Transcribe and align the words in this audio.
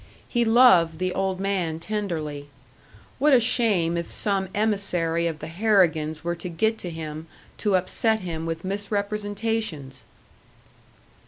He 0.27 0.43
loved 0.43 0.97
the 0.97 1.13
old 1.13 1.39
man 1.39 1.77
tenderly. 1.79 2.49
What 3.19 3.33
a 3.35 3.39
shame 3.39 3.97
if 3.97 4.11
some 4.11 4.49
emissary 4.55 5.27
of 5.27 5.37
the 5.37 5.47
Harrigans 5.47 6.23
were 6.23 6.33
to 6.37 6.49
get 6.49 6.79
to 6.79 6.89
him 6.89 7.27
to 7.59 7.75
upset 7.75 8.21
him 8.21 8.47
with 8.47 8.65
misrepresentations! 8.65 10.05